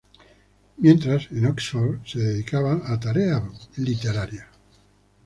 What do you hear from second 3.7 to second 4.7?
literarias.